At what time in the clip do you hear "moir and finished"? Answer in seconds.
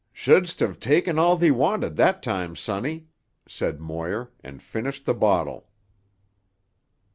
3.79-5.05